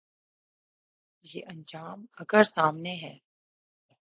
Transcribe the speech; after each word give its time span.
یہ 1.23 1.41
انجام 1.47 2.05
اگر 2.13 2.43
سامنے 2.43 2.95
ہے۔ 2.95 3.17